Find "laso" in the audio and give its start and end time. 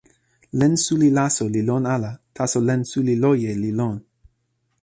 1.17-1.45